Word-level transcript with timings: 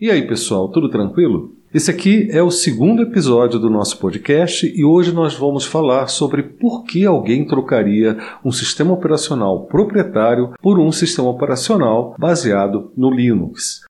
E 0.00 0.12
aí, 0.12 0.28
pessoal, 0.28 0.68
tudo 0.68 0.88
tranquilo? 0.88 1.56
Esse 1.74 1.90
aqui 1.90 2.28
é 2.30 2.40
o 2.40 2.52
segundo 2.52 3.02
episódio 3.02 3.58
do 3.58 3.68
nosso 3.68 3.98
podcast 3.98 4.64
e 4.64 4.84
hoje 4.84 5.10
nós 5.10 5.34
vamos 5.34 5.64
falar 5.64 6.06
sobre 6.06 6.40
por 6.40 6.84
que 6.84 7.04
alguém 7.04 7.44
trocaria 7.44 8.16
um 8.44 8.52
sistema 8.52 8.92
operacional 8.92 9.66
proprietário 9.66 10.54
por 10.62 10.78
um 10.78 10.92
sistema 10.92 11.28
operacional 11.28 12.14
baseado 12.16 12.92
no 12.96 13.10
Linux. 13.10 13.87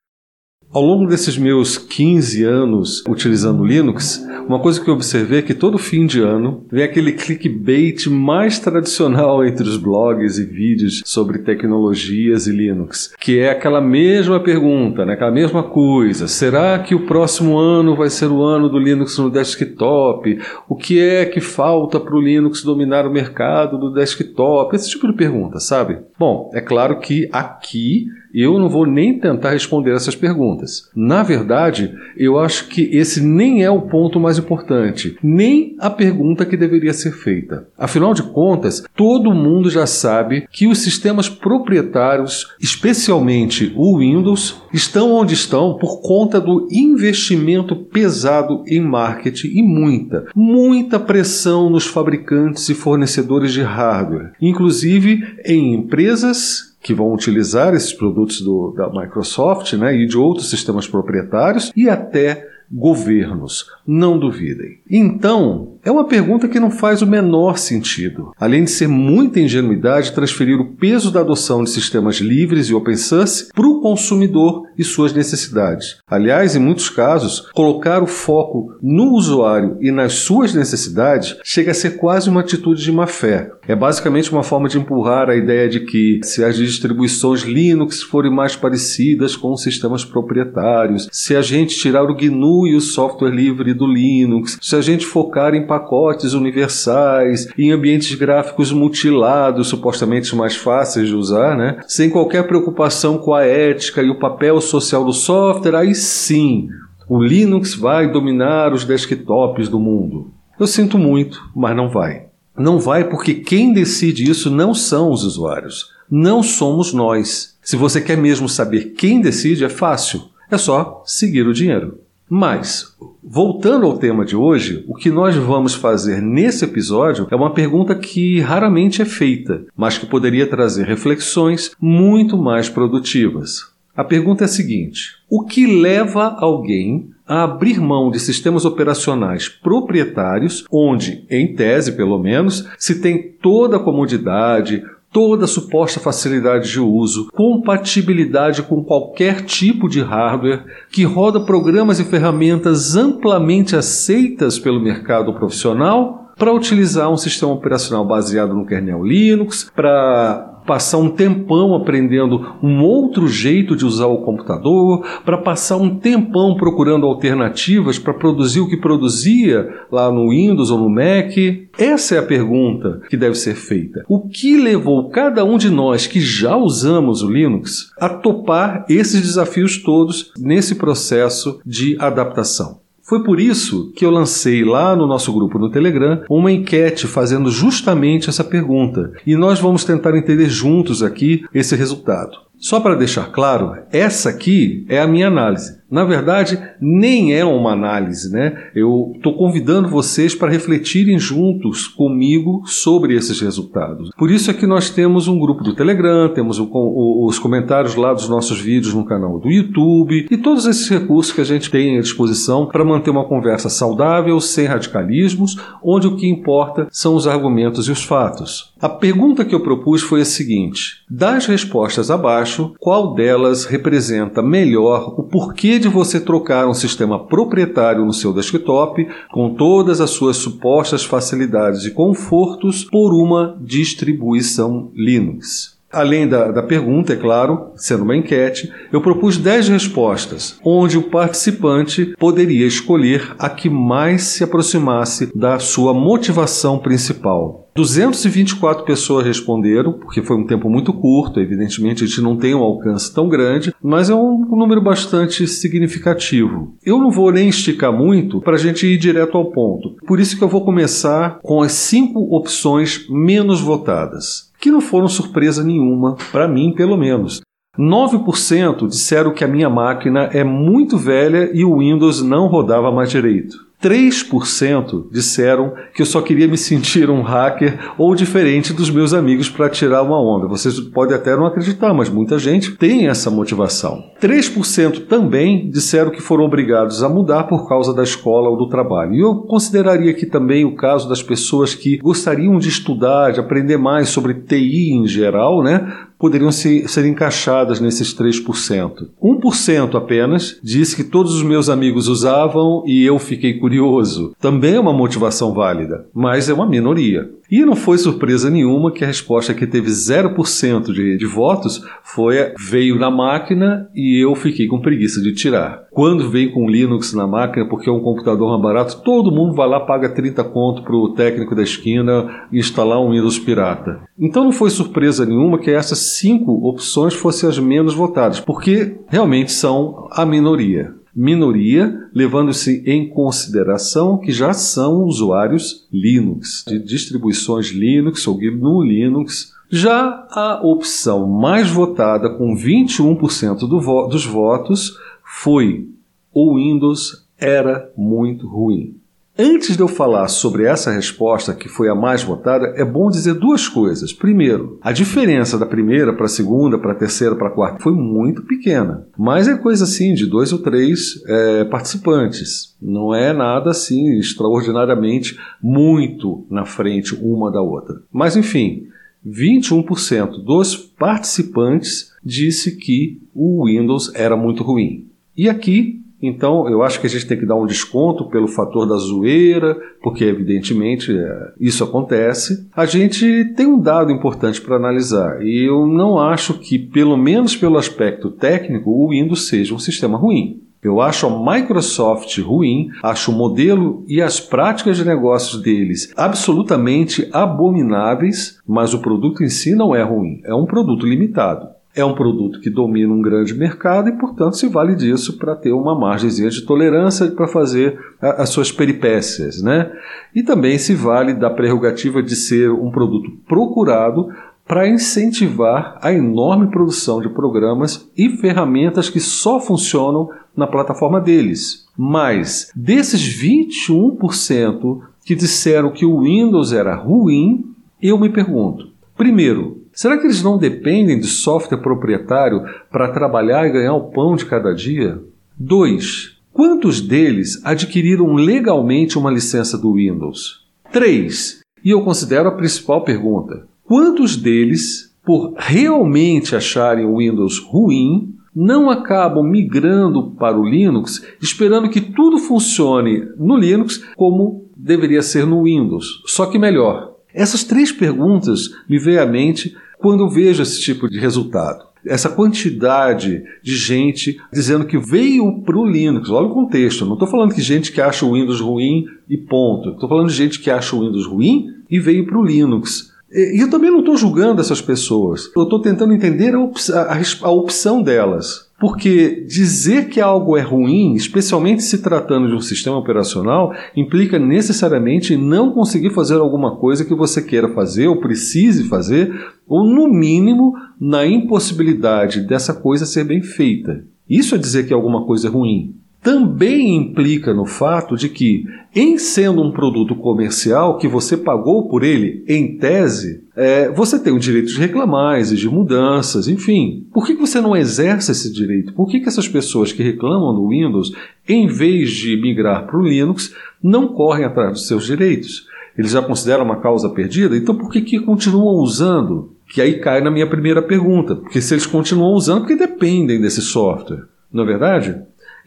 Ao 0.78 0.84
longo 0.84 1.08
desses 1.08 1.36
meus 1.36 1.76
15 1.76 2.44
anos 2.44 3.02
utilizando 3.08 3.64
Linux, 3.64 4.24
uma 4.46 4.60
coisa 4.60 4.80
que 4.80 4.88
eu 4.88 4.94
observei 4.94 5.40
é 5.40 5.42
que 5.42 5.52
todo 5.52 5.76
fim 5.76 6.06
de 6.06 6.20
ano 6.20 6.64
vem 6.70 6.84
aquele 6.84 7.14
clickbait 7.14 8.06
mais 8.08 8.60
tradicional 8.60 9.42
entre 9.44 9.68
os 9.68 9.76
blogs 9.76 10.38
e 10.38 10.44
vídeos 10.44 11.02
sobre 11.04 11.40
tecnologias 11.40 12.46
e 12.46 12.52
Linux, 12.52 13.12
que 13.18 13.40
é 13.40 13.50
aquela 13.50 13.80
mesma 13.80 14.38
pergunta, 14.38 15.04
né? 15.04 15.14
aquela 15.14 15.32
mesma 15.32 15.64
coisa. 15.64 16.28
Será 16.28 16.78
que 16.78 16.94
o 16.94 17.06
próximo 17.06 17.58
ano 17.58 17.96
vai 17.96 18.08
ser 18.08 18.30
o 18.30 18.44
ano 18.44 18.68
do 18.68 18.78
Linux 18.78 19.18
no 19.18 19.32
desktop? 19.32 20.38
O 20.68 20.76
que 20.76 21.00
é 21.00 21.26
que 21.26 21.40
falta 21.40 21.98
para 21.98 22.14
o 22.14 22.20
Linux 22.20 22.62
dominar 22.62 23.04
o 23.04 23.12
mercado 23.12 23.76
do 23.76 23.92
desktop? 23.92 24.76
Esse 24.76 24.90
tipo 24.90 25.08
de 25.08 25.14
pergunta, 25.14 25.58
sabe? 25.58 25.98
Bom, 26.16 26.52
é 26.54 26.60
claro 26.60 27.00
que 27.00 27.28
aqui 27.32 28.06
eu 28.34 28.58
não 28.58 28.68
vou 28.68 28.86
nem 28.86 29.18
tentar 29.18 29.50
responder 29.50 29.94
essas 29.94 30.14
perguntas. 30.14 30.88
Na 30.94 31.22
verdade, 31.22 31.94
eu 32.16 32.38
acho 32.38 32.68
que 32.68 32.82
esse 32.96 33.20
nem 33.20 33.62
é 33.62 33.70
o 33.70 33.82
ponto 33.82 34.20
mais 34.20 34.38
importante, 34.38 35.16
nem 35.22 35.76
a 35.78 35.90
pergunta 35.90 36.44
que 36.44 36.56
deveria 36.56 36.92
ser 36.92 37.12
feita. 37.12 37.68
Afinal 37.76 38.14
de 38.14 38.22
contas, 38.22 38.84
todo 38.96 39.34
mundo 39.34 39.70
já 39.70 39.86
sabe 39.86 40.46
que 40.50 40.66
os 40.66 40.78
sistemas 40.78 41.28
proprietários, 41.28 42.46
especialmente 42.60 43.72
o 43.76 43.98
Windows, 43.98 44.62
estão 44.72 45.12
onde 45.12 45.34
estão 45.34 45.76
por 45.78 46.00
conta 46.00 46.40
do 46.40 46.68
investimento 46.70 47.74
pesado 47.76 48.62
em 48.66 48.80
marketing 48.80 49.48
e 49.48 49.62
muita, 49.62 50.26
muita 50.34 50.98
pressão 50.98 51.70
nos 51.70 51.86
fabricantes 51.86 52.68
e 52.68 52.74
fornecedores 52.74 53.52
de 53.52 53.62
hardware, 53.62 54.32
inclusive 54.40 55.36
em 55.44 55.74
empresas 55.74 56.67
que 56.82 56.94
vão 56.94 57.12
utilizar 57.12 57.74
esses 57.74 57.92
produtos 57.92 58.40
do, 58.40 58.72
da 58.76 58.88
Microsoft 58.88 59.72
né, 59.74 59.94
e 59.94 60.06
de 60.06 60.16
outros 60.16 60.50
sistemas 60.50 60.86
proprietários 60.86 61.72
e 61.76 61.88
até 61.88 62.48
governos. 62.70 63.66
Não 63.86 64.18
duvidem. 64.18 64.78
Então, 64.90 65.77
é 65.84 65.90
uma 65.90 66.06
pergunta 66.06 66.48
que 66.48 66.60
não 66.60 66.70
faz 66.70 67.02
o 67.02 67.06
menor 67.06 67.58
sentido. 67.58 68.32
Além 68.38 68.64
de 68.64 68.70
ser 68.70 68.88
muita 68.88 69.40
ingenuidade 69.40 70.12
transferir 70.12 70.60
o 70.60 70.72
peso 70.76 71.10
da 71.10 71.20
adoção 71.20 71.62
de 71.62 71.70
sistemas 71.70 72.16
livres 72.16 72.68
e 72.68 72.74
open 72.74 72.96
source 72.96 73.48
para 73.54 73.66
o 73.66 73.80
consumidor 73.80 74.64
e 74.76 74.84
suas 74.84 75.12
necessidades. 75.12 75.98
Aliás, 76.06 76.54
em 76.54 76.58
muitos 76.58 76.88
casos, 76.88 77.48
colocar 77.52 78.02
o 78.02 78.06
foco 78.06 78.76
no 78.82 79.12
usuário 79.12 79.76
e 79.80 79.90
nas 79.90 80.14
suas 80.14 80.54
necessidades 80.54 81.36
chega 81.44 81.70
a 81.70 81.74
ser 81.74 81.96
quase 81.96 82.28
uma 82.28 82.40
atitude 82.40 82.82
de 82.82 82.92
má 82.92 83.06
fé. 83.06 83.50
É 83.66 83.76
basicamente 83.76 84.32
uma 84.32 84.42
forma 84.42 84.68
de 84.68 84.78
empurrar 84.78 85.28
a 85.28 85.36
ideia 85.36 85.68
de 85.68 85.80
que 85.80 86.20
se 86.22 86.42
as 86.44 86.56
distribuições 86.56 87.42
Linux 87.42 88.02
forem 88.02 88.34
mais 88.34 88.56
parecidas 88.56 89.36
com 89.36 89.56
sistemas 89.56 90.04
proprietários, 90.04 91.08
se 91.12 91.36
a 91.36 91.42
gente 91.42 91.76
tirar 91.76 92.04
o 92.04 92.14
GNU 92.14 92.66
e 92.66 92.74
o 92.74 92.80
software 92.80 93.30
livre 93.30 93.74
do 93.74 93.86
Linux, 93.86 94.58
se 94.60 94.74
a 94.74 94.80
gente 94.80 95.06
focar 95.06 95.54
em 95.54 95.66
pacotes 95.68 96.32
universais, 96.32 97.46
em 97.56 97.70
ambientes 97.70 98.12
gráficos 98.16 98.72
mutilados, 98.72 99.68
supostamente 99.68 100.34
mais 100.34 100.56
fáceis 100.56 101.06
de 101.06 101.14
usar, 101.14 101.56
né? 101.56 101.78
sem 101.86 102.10
qualquer 102.10 102.48
preocupação 102.48 103.18
com 103.18 103.32
a 103.32 103.44
ética 103.44 104.02
e 104.02 104.10
o 104.10 104.18
papel 104.18 104.60
social 104.60 105.04
do 105.04 105.12
software, 105.12 105.76
aí 105.76 105.94
sim, 105.94 106.68
o 107.08 107.22
Linux 107.22 107.74
vai 107.74 108.10
dominar 108.10 108.72
os 108.72 108.84
desktops 108.84 109.68
do 109.68 109.78
mundo. 109.78 110.32
Eu 110.58 110.66
sinto 110.66 110.98
muito, 110.98 111.40
mas 111.54 111.76
não 111.76 111.88
vai. 111.88 112.26
Não 112.56 112.80
vai 112.80 113.08
porque 113.08 113.34
quem 113.34 113.72
decide 113.72 114.28
isso 114.28 114.50
não 114.50 114.74
são 114.74 115.12
os 115.12 115.22
usuários, 115.22 115.90
não 116.10 116.42
somos 116.42 116.92
nós. 116.92 117.56
Se 117.62 117.76
você 117.76 118.00
quer 118.00 118.16
mesmo 118.16 118.48
saber 118.48 118.94
quem 118.96 119.20
decide, 119.20 119.64
é 119.64 119.68
fácil. 119.68 120.22
É 120.50 120.56
só 120.56 121.02
seguir 121.04 121.46
o 121.46 121.52
dinheiro. 121.52 122.00
Mas, 122.28 122.94
voltando 123.24 123.86
ao 123.86 123.96
tema 123.96 124.24
de 124.24 124.36
hoje, 124.36 124.84
o 124.86 124.94
que 124.94 125.10
nós 125.10 125.34
vamos 125.34 125.74
fazer 125.74 126.20
nesse 126.20 126.64
episódio 126.64 127.26
é 127.30 127.36
uma 127.36 127.54
pergunta 127.54 127.94
que 127.94 128.40
raramente 128.40 129.00
é 129.00 129.04
feita, 129.04 129.64
mas 129.74 129.96
que 129.96 130.06
poderia 130.06 130.46
trazer 130.46 130.84
reflexões 130.84 131.72
muito 131.80 132.36
mais 132.36 132.68
produtivas. 132.68 133.72
A 133.96 134.04
pergunta 134.04 134.44
é 134.44 134.46
a 134.46 134.48
seguinte: 134.48 135.16
o 135.28 135.44
que 135.44 135.66
leva 135.66 136.36
alguém 136.38 137.10
a 137.26 137.44
abrir 137.44 137.80
mão 137.80 138.10
de 138.10 138.20
sistemas 138.20 138.64
operacionais 138.64 139.48
proprietários, 139.48 140.64
onde, 140.70 141.24
em 141.28 141.54
tese 141.54 141.92
pelo 141.92 142.18
menos, 142.18 142.66
se 142.78 143.00
tem 143.00 143.32
toda 143.42 143.76
a 143.76 143.80
comodidade, 143.80 144.82
toda 145.12 145.46
suposta 145.46 146.00
facilidade 146.00 146.70
de 146.70 146.80
uso, 146.80 147.28
compatibilidade 147.32 148.62
com 148.62 148.84
qualquer 148.84 149.44
tipo 149.44 149.88
de 149.88 150.00
hardware, 150.00 150.64
que 150.90 151.04
roda 151.04 151.40
programas 151.40 151.98
e 151.98 152.04
ferramentas 152.04 152.96
amplamente 152.96 153.74
aceitas 153.74 154.58
pelo 154.58 154.80
mercado 154.80 155.32
profissional 155.34 156.32
para 156.38 156.52
utilizar 156.52 157.10
um 157.10 157.16
sistema 157.16 157.52
operacional 157.52 158.04
baseado 158.04 158.54
no 158.54 158.64
kernel 158.64 159.02
Linux, 159.02 159.70
para 159.74 160.57
passar 160.68 160.98
um 160.98 161.08
tempão 161.08 161.74
aprendendo 161.74 162.58
um 162.62 162.82
outro 162.82 163.26
jeito 163.26 163.74
de 163.74 163.86
usar 163.86 164.06
o 164.06 164.18
computador, 164.18 165.02
para 165.24 165.38
passar 165.38 165.78
um 165.78 165.98
tempão 165.98 166.54
procurando 166.54 167.06
alternativas 167.06 167.98
para 167.98 168.12
produzir 168.12 168.60
o 168.60 168.68
que 168.68 168.76
produzia 168.76 169.66
lá 169.90 170.12
no 170.12 170.28
Windows 170.28 170.70
ou 170.70 170.78
no 170.78 170.90
Mac? 170.90 171.34
Essa 171.78 172.16
é 172.16 172.18
a 172.18 172.22
pergunta 172.22 173.00
que 173.08 173.16
deve 173.16 173.34
ser 173.34 173.54
feita. 173.54 174.04
O 174.06 174.28
que 174.28 174.58
levou 174.58 175.08
cada 175.08 175.42
um 175.42 175.56
de 175.56 175.70
nós 175.70 176.06
que 176.06 176.20
já 176.20 176.54
usamos 176.54 177.22
o 177.22 177.30
Linux 177.30 177.90
a 177.98 178.10
topar 178.10 178.84
esses 178.90 179.22
desafios 179.22 179.82
todos 179.82 180.32
nesse 180.38 180.74
processo 180.74 181.60
de 181.64 181.96
adaptação? 181.98 182.87
Foi 183.08 183.24
por 183.24 183.40
isso 183.40 183.90
que 183.96 184.04
eu 184.04 184.10
lancei 184.10 184.62
lá 184.62 184.94
no 184.94 185.06
nosso 185.06 185.32
grupo 185.32 185.58
no 185.58 185.70
Telegram 185.70 186.22
uma 186.28 186.52
enquete 186.52 187.06
fazendo 187.06 187.50
justamente 187.50 188.28
essa 188.28 188.44
pergunta. 188.44 189.12
E 189.26 189.34
nós 189.34 189.58
vamos 189.58 189.82
tentar 189.82 190.14
entender 190.14 190.50
juntos 190.50 191.02
aqui 191.02 191.42
esse 191.54 191.74
resultado. 191.74 192.47
Só 192.58 192.80
para 192.80 192.96
deixar 192.96 193.30
claro, 193.30 193.76
essa 193.92 194.30
aqui 194.30 194.84
é 194.88 195.00
a 195.00 195.06
minha 195.06 195.28
análise. 195.28 195.78
Na 195.90 196.04
verdade, 196.04 196.58
nem 196.80 197.34
é 197.34 197.44
uma 197.44 197.72
análise, 197.72 198.30
né? 198.30 198.68
Eu 198.74 199.12
estou 199.16 199.34
convidando 199.38 199.88
vocês 199.88 200.34
para 200.34 200.50
refletirem 200.50 201.18
juntos 201.18 201.86
comigo 201.86 202.62
sobre 202.66 203.14
esses 203.14 203.40
resultados. 203.40 204.10
Por 204.18 204.30
isso 204.30 204.50
é 204.50 204.54
que 204.54 204.66
nós 204.66 204.90
temos 204.90 205.28
um 205.28 205.38
grupo 205.38 205.64
do 205.64 205.74
Telegram, 205.74 206.28
temos 206.28 206.58
o, 206.58 206.68
o, 206.70 207.26
os 207.26 207.38
comentários 207.38 207.94
lá 207.94 208.12
dos 208.12 208.28
nossos 208.28 208.60
vídeos 208.60 208.92
no 208.92 209.04
canal 209.04 209.38
do 209.38 209.50
YouTube 209.50 210.26
e 210.30 210.36
todos 210.36 210.66
esses 210.66 210.86
recursos 210.90 211.32
que 211.32 211.40
a 211.40 211.44
gente 211.44 211.70
tem 211.70 211.96
à 211.96 212.02
disposição 212.02 212.66
para 212.66 212.84
manter 212.84 213.10
uma 213.10 213.24
conversa 213.24 213.70
saudável, 213.70 214.38
sem 214.40 214.66
radicalismos, 214.66 215.56
onde 215.82 216.06
o 216.06 216.16
que 216.16 216.28
importa 216.28 216.86
são 216.90 217.14
os 217.14 217.26
argumentos 217.26 217.88
e 217.88 217.92
os 217.92 218.04
fatos. 218.04 218.74
A 218.78 218.90
pergunta 218.90 219.44
que 219.44 219.54
eu 219.54 219.60
propus 219.60 220.02
foi 220.02 220.20
a 220.20 220.26
seguinte: 220.26 220.98
das 221.08 221.46
respostas 221.46 222.10
abaixo, 222.10 222.47
qual 222.78 223.14
delas 223.14 223.64
representa 223.64 224.42
melhor 224.42 225.14
o 225.18 225.22
porquê 225.22 225.78
de 225.78 225.88
você 225.88 226.20
trocar 226.20 226.68
um 226.68 226.74
sistema 226.74 227.26
proprietário 227.26 228.04
no 228.04 228.12
seu 228.12 228.32
desktop, 228.32 229.06
com 229.30 229.54
todas 229.54 230.00
as 230.00 230.10
suas 230.10 230.36
supostas 230.36 231.04
facilidades 231.04 231.84
e 231.84 231.90
confortos, 231.90 232.84
por 232.84 233.14
uma 233.14 233.56
distribuição 233.60 234.90
Linux. 234.94 235.77
Além 235.90 236.28
da, 236.28 236.50
da, 236.50 236.62
pergunta, 236.62 237.14
é 237.14 237.16
claro, 237.16 237.70
sendo 237.74 238.04
uma 238.04 238.14
enquete, 238.14 238.70
eu 238.92 239.00
propus 239.00 239.38
10 239.38 239.68
respostas, 239.68 240.58
onde 240.62 240.98
o 240.98 241.04
participante 241.04 242.14
poderia 242.18 242.66
escolher 242.66 243.34
a 243.38 243.48
que 243.48 243.70
mais 243.70 244.24
se 244.24 244.44
aproximasse 244.44 245.30
da 245.34 245.58
sua 245.58 245.94
motivação 245.94 246.78
principal. 246.78 247.68
224 247.74 248.84
pessoas 248.84 249.24
responderam, 249.24 249.92
porque 249.92 250.20
foi 250.20 250.36
um 250.36 250.44
tempo 250.44 250.68
muito 250.68 250.92
curto, 250.92 251.40
evidentemente 251.40 252.04
a 252.04 252.06
gente 252.06 252.20
não 252.20 252.36
tem 252.36 252.54
um 252.54 252.62
alcance 252.62 253.14
tão 253.14 253.28
grande, 253.28 253.72
mas 253.80 254.10
é 254.10 254.14
um 254.14 254.44
número 254.50 254.82
bastante 254.82 255.46
significativo. 255.46 256.74
Eu 256.84 256.98
não 256.98 257.10
vou 257.10 257.30
nem 257.30 257.48
esticar 257.48 257.92
muito 257.92 258.40
para 258.40 258.56
a 258.56 258.58
gente 258.58 258.86
ir 258.86 258.98
direto 258.98 259.38
ao 259.38 259.52
ponto. 259.52 259.94
Por 260.06 260.18
isso 260.18 260.36
que 260.36 260.42
eu 260.42 260.48
vou 260.48 260.64
começar 260.64 261.38
com 261.40 261.62
as 261.62 261.72
cinco 261.72 262.34
opções 262.34 263.06
menos 263.08 263.60
votadas 263.60 264.47
que 264.60 264.70
não 264.70 264.80
foram 264.80 265.08
surpresa 265.08 265.62
nenhuma, 265.62 266.16
para 266.32 266.48
mim 266.48 266.72
pelo 266.72 266.96
menos. 266.96 267.40
9% 267.78 268.88
disseram 268.88 269.32
que 269.32 269.44
a 269.44 269.48
minha 269.48 269.70
máquina 269.70 270.24
é 270.32 270.42
muito 270.42 270.98
velha 270.98 271.50
e 271.54 271.64
o 271.64 271.78
Windows 271.78 272.22
não 272.22 272.48
rodava 272.48 272.90
mais 272.90 273.10
direito. 273.10 273.67
3% 273.82 275.08
disseram 275.10 275.72
que 275.94 276.02
eu 276.02 276.06
só 276.06 276.20
queria 276.20 276.48
me 276.48 276.58
sentir 276.58 277.08
um 277.08 277.22
hacker 277.22 277.78
ou 277.96 278.14
diferente 278.14 278.72
dos 278.72 278.90
meus 278.90 279.14
amigos 279.14 279.48
para 279.48 279.68
tirar 279.68 280.02
uma 280.02 280.20
onda. 280.20 280.48
Vocês 280.48 280.80
podem 280.80 281.14
até 281.14 281.36
não 281.36 281.46
acreditar, 281.46 281.94
mas 281.94 282.08
muita 282.08 282.38
gente 282.38 282.72
tem 282.72 283.06
essa 283.06 283.30
motivação. 283.30 284.02
3% 284.20 285.06
também 285.06 285.70
disseram 285.70 286.10
que 286.10 286.20
foram 286.20 286.44
obrigados 286.44 287.02
a 287.04 287.08
mudar 287.08 287.44
por 287.44 287.68
causa 287.68 287.94
da 287.94 288.02
escola 288.02 288.48
ou 288.48 288.56
do 288.56 288.68
trabalho. 288.68 289.14
E 289.14 289.20
eu 289.20 289.36
consideraria 289.42 290.10
aqui 290.10 290.26
também 290.26 290.64
o 290.64 290.74
caso 290.74 291.08
das 291.08 291.22
pessoas 291.22 291.74
que 291.74 291.98
gostariam 291.98 292.58
de 292.58 292.68
estudar, 292.68 293.30
de 293.30 293.38
aprender 293.38 293.76
mais 293.76 294.08
sobre 294.08 294.34
TI 294.34 294.92
em 294.92 295.06
geral, 295.06 295.62
né? 295.62 296.07
Poderiam 296.18 296.50
ser, 296.50 296.88
ser 296.88 297.06
encaixadas 297.06 297.80
nesses 297.80 298.14
3%. 298.14 299.08
1% 299.22 299.94
apenas 299.94 300.58
disse 300.62 300.96
que 300.96 301.04
todos 301.04 301.34
os 301.34 301.42
meus 301.42 301.68
amigos 301.68 302.08
usavam 302.08 302.82
e 302.86 303.04
eu 303.04 303.18
fiquei 303.18 303.54
curioso. 303.54 304.34
Também 304.40 304.74
é 304.74 304.80
uma 304.80 304.92
motivação 304.92 305.54
válida, 305.54 306.06
mas 306.12 306.48
é 306.48 306.54
uma 306.54 306.68
minoria. 306.68 307.30
E 307.50 307.64
não 307.64 307.74
foi 307.74 307.96
surpresa 307.96 308.50
nenhuma 308.50 308.92
que 308.92 309.02
a 309.02 309.06
resposta 309.06 309.54
que 309.54 309.66
teve 309.66 309.88
0% 309.88 310.92
de, 310.92 311.16
de 311.16 311.26
votos 311.26 311.82
foi 312.02 312.52
veio 312.58 312.98
na 312.98 313.10
máquina 313.10 313.88
e 313.94 314.22
eu 314.22 314.34
fiquei 314.34 314.66
com 314.66 314.80
preguiça 314.80 315.22
de 315.22 315.32
tirar. 315.32 315.84
Quando 315.90 316.28
veio 316.28 316.52
com 316.52 316.68
Linux 316.68 317.14
na 317.14 317.26
máquina, 317.26 317.66
porque 317.66 317.88
é 317.88 317.92
um 317.92 318.00
computador 318.00 318.50
mais 318.50 318.62
barato, 318.62 319.02
todo 319.02 319.32
mundo 319.32 319.54
vai 319.54 319.66
lá, 319.66 319.80
paga 319.80 320.10
30 320.10 320.44
conto 320.44 320.82
para 320.82 320.94
o 320.94 321.14
técnico 321.14 321.54
da 321.54 321.62
esquina 321.62 322.46
instalar 322.52 323.00
um 323.00 323.12
Windows 323.12 323.38
pirata. 323.38 324.00
Então 324.18 324.44
não 324.44 324.52
foi 324.52 324.68
surpresa 324.68 325.24
nenhuma 325.24 325.58
que 325.58 325.70
essas 325.70 325.98
cinco 325.98 326.52
opções 326.68 327.14
fossem 327.14 327.48
as 327.48 327.58
menos 327.58 327.94
votadas, 327.94 328.40
porque 328.40 328.98
realmente 329.08 329.52
são 329.52 330.06
a 330.12 330.26
minoria 330.26 330.97
minoria, 331.18 332.08
levando-se 332.14 332.80
em 332.86 333.08
consideração 333.08 334.18
que 334.18 334.30
já 334.30 334.52
são 334.52 335.02
usuários 335.02 335.88
Linux, 335.92 336.64
de 336.64 336.78
distribuições 336.78 337.70
Linux 337.70 338.24
ou 338.28 338.38
GNU 338.38 338.84
Linux. 338.84 339.52
Já 339.68 340.28
a 340.30 340.60
opção 340.62 341.26
mais 341.26 341.68
votada, 341.68 342.30
com 342.30 342.54
21% 342.54 343.68
do 343.68 343.80
vo 343.80 344.06
dos 344.06 344.24
votos, 344.24 344.96
foi 345.24 345.88
o 346.32 346.54
Windows 346.54 347.26
era 347.36 347.92
muito 347.96 348.46
ruim. 348.46 348.96
Antes 349.40 349.76
de 349.76 349.82
eu 349.82 349.86
falar 349.86 350.26
sobre 350.26 350.64
essa 350.64 350.90
resposta, 350.90 351.54
que 351.54 351.68
foi 351.68 351.88
a 351.88 351.94
mais 351.94 352.24
votada, 352.24 352.74
é 352.76 352.84
bom 352.84 353.08
dizer 353.08 353.34
duas 353.34 353.68
coisas. 353.68 354.12
Primeiro, 354.12 354.80
a 354.82 354.90
diferença 354.90 355.56
da 355.56 355.64
primeira 355.64 356.12
para 356.12 356.24
a 356.24 356.28
segunda, 356.28 356.76
para 356.76 356.90
a 356.90 356.96
terceira, 356.96 357.36
para 357.36 357.46
a 357.46 357.52
quarta 357.52 357.80
foi 357.80 357.92
muito 357.92 358.42
pequena. 358.42 359.06
Mas 359.16 359.46
é 359.46 359.56
coisa 359.56 359.84
assim 359.84 360.12
de 360.12 360.26
dois 360.26 360.52
ou 360.52 360.58
três 360.58 361.22
é, 361.24 361.64
participantes. 361.66 362.76
Não 362.82 363.14
é 363.14 363.32
nada 363.32 363.70
assim 363.70 364.18
extraordinariamente 364.18 365.38
muito 365.62 366.44
na 366.50 366.64
frente 366.64 367.14
uma 367.14 367.48
da 367.48 367.62
outra. 367.62 368.02
Mas 368.12 368.36
enfim, 368.36 368.88
21% 369.24 370.42
dos 370.44 370.74
participantes 370.74 372.12
disse 372.24 372.74
que 372.74 373.22
o 373.32 373.66
Windows 373.66 374.12
era 374.16 374.36
muito 374.36 374.64
ruim. 374.64 375.06
E 375.36 375.48
aqui 375.48 376.02
então, 376.20 376.68
eu 376.68 376.82
acho 376.82 377.00
que 377.00 377.06
a 377.06 377.10
gente 377.10 377.26
tem 377.26 377.38
que 377.38 377.46
dar 377.46 377.54
um 377.54 377.66
desconto 377.66 378.24
pelo 378.24 378.48
fator 378.48 378.86
da 378.86 378.96
zoeira, 378.96 379.76
porque 380.02 380.24
evidentemente 380.24 381.16
é, 381.16 381.52
isso 381.60 381.84
acontece. 381.84 382.68
A 382.74 382.84
gente 382.86 383.44
tem 383.56 383.66
um 383.66 383.78
dado 383.78 384.10
importante 384.10 384.60
para 384.60 384.76
analisar, 384.76 385.40
e 385.42 385.68
eu 385.68 385.86
não 385.86 386.18
acho 386.18 386.54
que, 386.54 386.78
pelo 386.78 387.16
menos 387.16 387.56
pelo 387.56 387.78
aspecto 387.78 388.30
técnico, 388.30 388.90
o 388.90 389.10
Windows 389.10 389.46
seja 389.46 389.74
um 389.74 389.78
sistema 389.78 390.18
ruim. 390.18 390.62
Eu 390.82 391.00
acho 391.00 391.26
a 391.26 391.54
Microsoft 391.54 392.38
ruim, 392.38 392.88
acho 393.02 393.32
o 393.32 393.34
modelo 393.34 394.04
e 394.06 394.22
as 394.22 394.38
práticas 394.38 394.96
de 394.96 395.04
negócios 395.04 395.60
deles 395.60 396.12
absolutamente 396.16 397.28
abomináveis, 397.32 398.60
mas 398.66 398.94
o 398.94 399.00
produto 399.00 399.42
em 399.42 399.48
si 399.48 399.74
não 399.74 399.94
é 399.94 400.02
ruim, 400.02 400.40
é 400.44 400.54
um 400.54 400.66
produto 400.66 401.04
limitado 401.04 401.77
é 401.98 402.04
um 402.04 402.14
produto 402.14 402.60
que 402.60 402.70
domina 402.70 403.12
um 403.12 403.20
grande 403.20 403.54
mercado 403.54 404.08
e, 404.08 404.12
portanto, 404.12 404.56
se 404.56 404.68
vale 404.68 404.94
disso 404.94 405.36
para 405.36 405.56
ter 405.56 405.72
uma 405.72 405.98
margem 405.98 406.30
de 406.30 406.62
tolerância 406.62 407.26
para 407.32 407.48
fazer 407.48 407.98
a, 408.22 408.42
as 408.42 408.50
suas 408.50 408.70
peripécias. 408.70 409.60
Né? 409.60 409.90
E 410.34 410.42
também 410.42 410.78
se 410.78 410.94
vale 410.94 411.34
da 411.34 411.50
prerrogativa 411.50 412.22
de 412.22 412.36
ser 412.36 412.70
um 412.70 412.90
produto 412.90 413.32
procurado 413.48 414.28
para 414.66 414.86
incentivar 414.86 415.98
a 416.00 416.12
enorme 416.12 416.70
produção 416.70 417.20
de 417.20 417.30
programas 417.30 418.08
e 418.16 418.28
ferramentas 418.28 419.08
que 419.10 419.18
só 419.18 419.58
funcionam 419.58 420.28
na 420.54 420.66
plataforma 420.66 421.20
deles. 421.20 421.86
Mas 421.96 422.70
desses 422.76 423.22
21% 423.42 425.00
que 425.24 425.34
disseram 425.34 425.90
que 425.90 426.04
o 426.04 426.20
Windows 426.20 426.72
era 426.72 426.94
ruim, 426.94 427.74
eu 428.00 428.18
me 428.18 428.28
pergunto: 428.28 428.88
primeiro, 429.16 429.77
Será 429.98 430.16
que 430.16 430.26
eles 430.28 430.44
não 430.44 430.56
dependem 430.56 431.18
de 431.18 431.26
software 431.26 431.78
proprietário 431.78 432.62
para 432.88 433.10
trabalhar 433.10 433.66
e 433.66 433.72
ganhar 433.72 433.94
o 433.94 434.12
pão 434.12 434.36
de 434.36 434.46
cada 434.46 434.72
dia? 434.72 435.20
2. 435.58 436.36
Quantos 436.52 437.00
deles 437.00 437.60
adquiriram 437.64 438.32
legalmente 438.34 439.18
uma 439.18 439.28
licença 439.28 439.76
do 439.76 439.94
Windows? 439.94 440.68
3. 440.92 441.62
E 441.84 441.90
eu 441.90 442.02
considero 442.02 442.48
a 442.48 442.52
principal 442.52 443.02
pergunta: 443.02 443.66
quantos 443.82 444.36
deles, 444.36 445.12
por 445.26 445.54
realmente 445.56 446.54
acharem 446.54 447.04
o 447.04 447.16
Windows 447.16 447.58
ruim, 447.58 448.36
não 448.54 448.88
acabam 448.88 449.42
migrando 449.42 450.30
para 450.38 450.56
o 450.56 450.64
Linux, 450.64 451.26
esperando 451.42 451.90
que 451.90 452.00
tudo 452.00 452.38
funcione 452.38 453.26
no 453.36 453.56
Linux 453.56 454.00
como 454.14 454.70
deveria 454.76 455.22
ser 455.22 455.44
no 455.44 455.64
Windows, 455.64 456.22
só 456.24 456.46
que 456.46 456.56
melhor? 456.56 457.16
Essas 457.34 457.62
três 457.64 457.92
perguntas 457.92 458.70
me 458.88 458.98
veem 458.98 459.18
à 459.18 459.26
mente 459.26 459.76
quando 459.98 460.24
eu 460.24 460.30
vejo 460.30 460.62
esse 460.62 460.80
tipo 460.80 461.08
de 461.08 461.18
resultado. 461.18 461.86
Essa 462.06 462.28
quantidade 462.28 463.42
de 463.62 463.76
gente 463.76 464.40
dizendo 464.52 464.86
que 464.86 464.96
veio 464.98 465.60
para 465.62 465.76
o 465.76 465.84
Linux. 465.84 466.30
Olha 466.30 466.46
o 466.46 466.54
contexto. 466.54 467.04
Não 467.04 467.14
estou 467.14 467.28
falando 467.28 467.54
que 467.54 467.60
gente 467.60 467.92
que 467.92 468.00
acha 468.00 468.24
o 468.24 468.32
Windows 468.32 468.60
ruim 468.60 469.04
e 469.28 469.36
ponto. 469.36 469.90
Estou 469.90 470.08
falando 470.08 470.28
de 470.28 470.34
gente 470.34 470.60
que 470.60 470.70
acha 470.70 470.94
o 470.94 471.00
Windows 471.00 471.26
ruim 471.26 471.74
e 471.90 471.98
veio 471.98 472.24
para 472.24 472.38
o 472.38 472.44
Linux. 472.44 473.12
E 473.30 473.60
eu 473.60 473.68
também 473.68 473.90
não 473.90 473.98
estou 473.98 474.16
julgando 474.16 474.60
essas 474.60 474.80
pessoas. 474.80 475.50
Eu 475.54 475.64
estou 475.64 475.82
tentando 475.82 476.14
entender 476.14 476.54
a 476.54 477.50
opção 477.50 478.00
delas. 478.02 478.67
Porque 478.78 479.44
dizer 479.48 480.08
que 480.08 480.20
algo 480.20 480.56
é 480.56 480.60
ruim, 480.60 481.14
especialmente 481.14 481.82
se 481.82 481.98
tratando 481.98 482.48
de 482.48 482.54
um 482.54 482.60
sistema 482.60 482.96
operacional, 482.96 483.74
implica 483.96 484.38
necessariamente 484.38 485.36
não 485.36 485.72
conseguir 485.72 486.10
fazer 486.10 486.36
alguma 486.36 486.76
coisa 486.76 487.04
que 487.04 487.14
você 487.14 487.42
queira 487.42 487.68
fazer 487.70 488.06
ou 488.06 488.20
precise 488.20 488.84
fazer, 488.84 489.34
ou 489.66 489.84
no 489.84 490.08
mínimo 490.08 490.74
na 491.00 491.26
impossibilidade 491.26 492.46
dessa 492.46 492.72
coisa 492.72 493.04
ser 493.04 493.24
bem 493.24 493.42
feita. 493.42 494.04
Isso 494.30 494.54
é 494.54 494.58
dizer 494.58 494.86
que 494.86 494.94
alguma 494.94 495.26
coisa 495.26 495.48
é 495.48 495.50
ruim 495.50 495.97
também 496.22 496.96
implica 496.96 497.54
no 497.54 497.64
fato 497.64 498.16
de 498.16 498.28
que, 498.28 498.64
em 498.94 499.16
sendo 499.18 499.62
um 499.62 499.70
produto 499.70 500.16
comercial 500.16 500.98
que 500.98 501.06
você 501.06 501.36
pagou 501.36 501.88
por 501.88 502.02
ele, 502.02 502.44
em 502.48 502.76
tese, 502.76 503.44
é, 503.54 503.88
você 503.90 504.18
tem 504.18 504.32
o 504.32 504.38
direito 504.38 504.68
de 504.68 504.78
reclamar, 504.78 505.38
exigir 505.38 505.70
mudanças, 505.70 506.48
enfim. 506.48 507.06
Por 507.12 507.24
que 507.26 507.34
você 507.34 507.60
não 507.60 507.76
exerce 507.76 508.32
esse 508.32 508.52
direito? 508.52 508.92
Por 508.94 509.08
que, 509.08 509.22
essas 509.26 509.48
pessoas 509.48 509.92
que 509.92 510.02
reclamam 510.02 510.54
do 510.54 510.68
Windows, 510.68 511.12
em 511.48 511.66
vez 511.68 512.10
de 512.10 512.36
migrar 512.40 512.86
para 512.86 512.98
o 512.98 513.02
Linux, 513.02 513.54
não 513.82 514.08
correm 514.08 514.44
atrás 514.44 514.72
dos 514.72 514.88
seus 514.88 515.06
direitos? 515.06 515.66
Eles 515.96 516.12
já 516.12 516.22
consideram 516.22 516.64
uma 516.64 516.80
causa 516.80 517.08
perdida? 517.10 517.56
Então 517.56 517.74
por 517.74 517.90
que, 517.90 518.00
que 518.00 518.20
continuam 518.20 518.76
usando? 518.76 519.52
Que 519.68 519.80
aí 519.80 519.98
cai 519.98 520.20
na 520.20 520.30
minha 520.30 520.46
primeira 520.46 520.80
pergunta. 520.80 521.34
Porque 521.34 521.60
se 521.60 521.74
eles 521.74 521.86
continuam 521.86 522.34
usando, 522.34 522.60
porque 522.60 522.76
dependem 522.76 523.40
desse 523.40 523.60
software. 523.60 524.24
Não 524.52 524.62
é 524.62 524.66
verdade? 524.66 525.16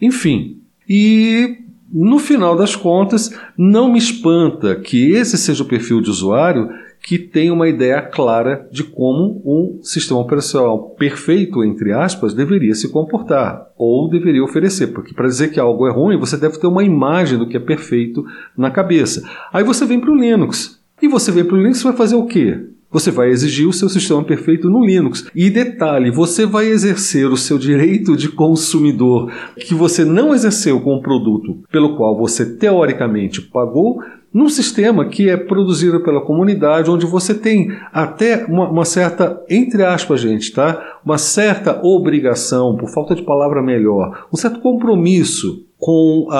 Enfim, 0.02 0.58
e 0.88 1.58
no 1.92 2.18
final 2.18 2.56
das 2.56 2.74
contas, 2.74 3.32
não 3.56 3.92
me 3.92 3.98
espanta 3.98 4.74
que 4.74 5.12
esse 5.12 5.38
seja 5.38 5.62
o 5.62 5.68
perfil 5.68 6.00
de 6.00 6.10
usuário 6.10 6.68
que 7.02 7.18
tem 7.18 7.50
uma 7.50 7.68
ideia 7.68 8.00
clara 8.00 8.68
de 8.70 8.84
como 8.84 9.42
um 9.44 9.82
sistema 9.82 10.20
operacional 10.20 10.90
perfeito, 10.90 11.64
entre 11.64 11.92
aspas, 11.92 12.32
deveria 12.32 12.74
se 12.74 12.90
comportar 12.90 13.66
ou 13.76 14.08
deveria 14.08 14.42
oferecer. 14.42 14.88
Porque 14.88 15.12
para 15.12 15.26
dizer 15.26 15.48
que 15.50 15.58
algo 15.58 15.86
é 15.86 15.90
ruim, 15.90 16.18
você 16.18 16.36
deve 16.36 16.58
ter 16.58 16.66
uma 16.66 16.84
imagem 16.84 17.38
do 17.38 17.48
que 17.48 17.56
é 17.56 17.60
perfeito 17.60 18.24
na 18.56 18.70
cabeça. 18.70 19.28
Aí 19.52 19.64
você 19.64 19.84
vem 19.84 20.00
para 20.00 20.12
o 20.12 20.16
Linux. 20.16 20.80
E 21.00 21.08
você 21.08 21.32
vem 21.32 21.44
para 21.44 21.54
o 21.54 21.58
Linux 21.58 21.80
e 21.80 21.84
vai 21.84 21.92
fazer 21.94 22.14
o 22.14 22.26
quê? 22.26 22.60
Você 22.92 23.10
vai 23.10 23.30
exigir 23.30 23.66
o 23.66 23.72
seu 23.72 23.88
sistema 23.88 24.22
perfeito 24.22 24.68
no 24.68 24.84
Linux. 24.84 25.26
E 25.34 25.48
detalhe, 25.50 26.10
você 26.10 26.44
vai 26.44 26.66
exercer 26.66 27.26
o 27.26 27.36
seu 27.36 27.58
direito 27.58 28.16
de 28.16 28.28
consumidor 28.28 29.32
que 29.56 29.74
você 29.74 30.04
não 30.04 30.34
exerceu 30.34 30.80
com 30.80 30.94
o 30.94 31.02
produto 31.02 31.58
pelo 31.70 31.96
qual 31.96 32.16
você 32.16 32.56
teoricamente 32.56 33.40
pagou 33.40 34.00
num 34.32 34.48
sistema 34.48 35.04
que 35.04 35.28
é 35.28 35.36
produzido 35.36 36.00
pela 36.00 36.22
comunidade, 36.22 36.90
onde 36.90 37.04
você 37.04 37.34
tem 37.34 37.70
até 37.92 38.46
uma, 38.46 38.68
uma, 38.70 38.84
certa, 38.84 39.42
entre 39.48 39.84
aspas, 39.84 40.20
gente, 40.20 40.52
tá? 40.52 41.00
Uma 41.04 41.18
certa 41.18 41.80
obrigação, 41.84 42.74
por 42.76 42.88
falta 42.88 43.14
de 43.14 43.22
palavra 43.22 43.62
melhor, 43.62 44.26
um 44.32 44.36
certo 44.36 44.60
compromisso 44.60 45.66
com 45.82 46.28
a, 46.30 46.38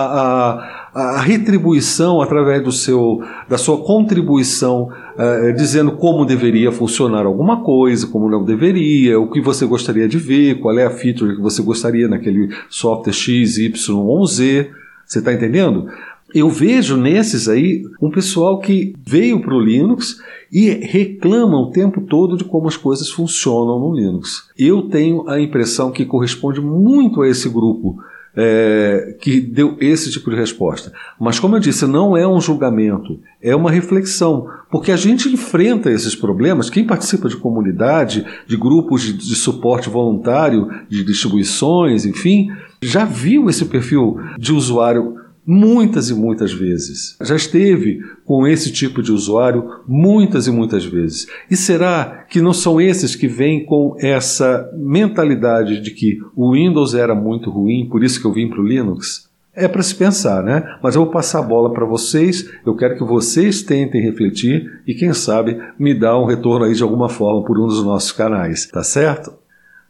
a, 0.95 1.17
a, 1.17 1.21
retribuição 1.21 2.23
através 2.23 2.63
do 2.63 2.71
seu, 2.71 3.21
da 3.49 3.59
sua 3.59 3.79
contribuição, 3.79 4.85
uh, 4.85 5.53
dizendo 5.57 5.91
como 5.97 6.25
deveria 6.25 6.71
funcionar 6.71 7.27
alguma 7.27 7.65
coisa, 7.65 8.07
como 8.07 8.31
não 8.31 8.45
deveria, 8.45 9.19
o 9.19 9.29
que 9.29 9.41
você 9.41 9.67
gostaria 9.67 10.07
de 10.07 10.17
ver, 10.17 10.61
qual 10.61 10.79
é 10.79 10.87
a 10.87 10.91
feature 10.91 11.35
que 11.35 11.43
você 11.43 11.61
gostaria 11.61 12.07
naquele 12.07 12.55
software 12.71 13.13
X, 13.13 13.59
Y 13.59 13.97
ou 13.99 14.25
Z. 14.25 14.71
Você 15.05 15.19
está 15.19 15.33
entendendo? 15.33 15.89
Eu 16.33 16.49
vejo 16.49 16.97
nesses 16.97 17.49
aí 17.49 17.83
um 18.01 18.13
pessoal 18.13 18.61
que 18.61 18.95
veio 19.05 19.41
para 19.41 19.57
o 19.57 19.61
Linux 19.61 20.19
e 20.53 20.69
reclama 20.71 21.59
o 21.59 21.73
tempo 21.73 22.01
todo 22.03 22.37
de 22.37 22.45
como 22.45 22.69
as 22.69 22.77
coisas 22.77 23.11
funcionam 23.11 23.81
no 23.81 23.93
Linux. 23.93 24.49
Eu 24.57 24.83
tenho 24.83 25.29
a 25.29 25.41
impressão 25.41 25.91
que 25.91 26.05
corresponde 26.05 26.61
muito 26.61 27.23
a 27.23 27.29
esse 27.29 27.49
grupo 27.49 27.99
é, 28.37 29.17
que 29.21 29.41
deu 29.41 29.77
esse 29.81 30.11
tipo 30.11 30.31
de 30.31 30.37
resposta. 30.37 30.93
Mas, 31.21 31.39
como 31.39 31.57
eu 31.57 31.61
disse, 31.61 31.87
não 31.87 32.17
é 32.17 32.27
um 32.27 32.41
julgamento, 32.41 33.21
é 33.41 33.55
uma 33.55 33.71
reflexão, 33.71 34.49
porque 34.71 34.91
a 34.91 34.97
gente 34.97 35.29
enfrenta 35.29 35.91
esses 35.91 36.15
problemas. 36.15 36.71
Quem 36.71 36.87
participa 36.87 37.29
de 37.29 37.37
comunidade, 37.37 38.25
de 38.47 38.57
grupos 38.57 39.03
de, 39.03 39.13
de 39.13 39.35
suporte 39.37 39.89
voluntário, 39.89 40.69
de 40.89 41.05
distribuições, 41.05 42.07
enfim, 42.07 42.49
já 42.81 43.05
viu 43.05 43.49
esse 43.49 43.65
perfil 43.67 44.19
de 44.39 44.53
usuário 44.53 45.22
muitas 45.47 46.09
e 46.09 46.15
muitas 46.15 46.53
vezes. 46.53 47.17
Já 47.21 47.37
esteve 47.37 48.01
com 48.25 48.47
esse 48.47 48.73
tipo 48.73 49.03
de 49.03 49.13
usuário 49.13 49.81
muitas 49.87 50.47
e 50.47 50.51
muitas 50.51 50.85
vezes. 50.85 51.27
E 51.51 51.57
será 51.57 52.25
que 52.29 52.41
não 52.41 52.53
são 52.53 52.81
esses 52.81 53.17
que 53.17 53.27
vêm 53.27 53.65
com 53.65 53.97
essa 53.99 54.71
mentalidade 54.77 55.81
de 55.81 55.91
que 55.91 56.19
o 56.37 56.53
Windows 56.53 56.95
era 56.95 57.15
muito 57.15 57.51
ruim, 57.51 57.89
por 57.89 58.03
isso 58.03 58.21
que 58.21 58.27
eu 58.27 58.33
vim 58.33 58.49
para 58.49 58.61
o 58.61 58.67
Linux? 58.67 59.31
É 59.55 59.69
para 59.69 59.83
se 59.83 59.95
pensar, 59.95 60.43
né? 60.43 60.79
Mas 60.83 60.95
eu 60.95 61.03
vou 61.03 61.13
passar 61.13 61.41
a 61.41 61.43
bola 61.43 61.71
para 61.75 61.85
vocês. 61.85 62.51
Eu 62.65 62.75
quero 62.75 62.97
que 62.97 63.05
vocês 63.05 63.63
tentem 63.63 64.01
refletir 64.01 64.81
e, 64.87 64.95
quem 64.95 65.13
sabe, 65.13 65.61
me 65.79 65.93
dar 65.93 66.19
um 66.19 66.25
retorno 66.25 66.65
aí 66.65 66.75
de 66.75 66.83
alguma 66.83 67.11
forma 67.11 67.45
por 67.45 67.59
um 67.59 67.67
dos 67.67 67.85
nossos 67.85 68.13
canais, 68.13 68.67
tá 68.67 68.83
certo? 68.83 69.35